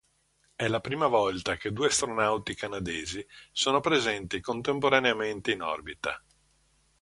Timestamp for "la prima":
0.67-1.05